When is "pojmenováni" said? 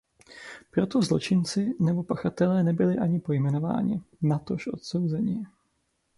3.19-4.01